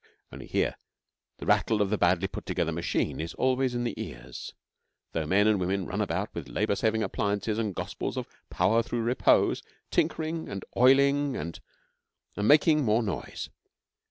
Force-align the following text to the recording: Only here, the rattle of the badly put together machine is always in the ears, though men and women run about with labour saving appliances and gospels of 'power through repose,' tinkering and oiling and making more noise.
Only 0.31 0.47
here, 0.47 0.77
the 1.37 1.45
rattle 1.45 1.79
of 1.79 1.91
the 1.91 1.97
badly 1.99 2.27
put 2.27 2.47
together 2.47 2.71
machine 2.71 3.19
is 3.21 3.35
always 3.35 3.75
in 3.75 3.83
the 3.83 3.93
ears, 4.01 4.51
though 5.11 5.27
men 5.27 5.45
and 5.45 5.59
women 5.59 5.85
run 5.85 6.01
about 6.01 6.33
with 6.33 6.49
labour 6.49 6.75
saving 6.75 7.03
appliances 7.03 7.59
and 7.59 7.75
gospels 7.75 8.17
of 8.17 8.25
'power 8.49 8.81
through 8.81 9.03
repose,' 9.03 9.61
tinkering 9.91 10.49
and 10.49 10.65
oiling 10.75 11.35
and 11.37 11.59
making 12.35 12.83
more 12.83 13.03
noise. 13.03 13.51